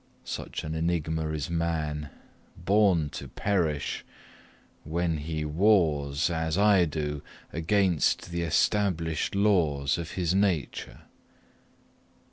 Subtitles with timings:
[0.25, 2.09] Such an enigma is man
[2.57, 4.03] born to perish
[4.83, 7.21] when he wars, as I do,
[7.53, 11.01] against the established laws of his nature.